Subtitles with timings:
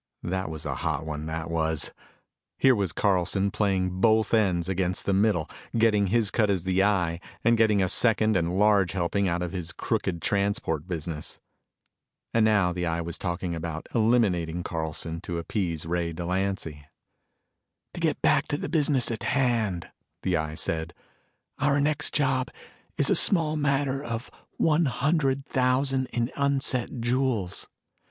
[0.23, 1.91] That was a hot one, that was!
[2.57, 7.19] Here was Carlson, playing both ends against the middle, getting his cut as the Eye
[7.43, 11.39] and getting a second and large helping out of his crooked transport business.
[12.33, 16.83] And now the Eye was talking about eliminating Carlson to appease Ray Delancy!
[17.93, 19.91] "To get back to the business at hand,"
[20.23, 20.95] the Eye said,
[21.59, 22.49] "our next job
[22.97, 27.67] is a small matter of one hundred thousand in unset jewels.